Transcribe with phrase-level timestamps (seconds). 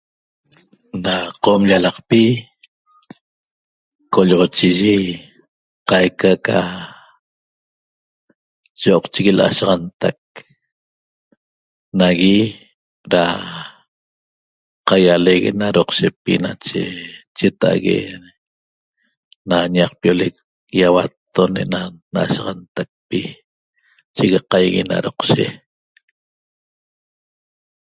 [1.05, 2.21] Da qom llalaqpi
[4.13, 4.97] collachiyi
[5.89, 6.59] caica ca
[8.83, 10.19] yoqchigue lasaxantaq
[11.99, 12.37] nagui
[13.11, 13.23] da
[14.87, 16.81] cahialegue na doqshecpi nache
[17.37, 17.97] chetague
[19.49, 20.35] na ñaqpioleq
[20.79, 23.19] yahuatton enan lashiaxanteqpi
[24.15, 25.55] chicahie na doqshec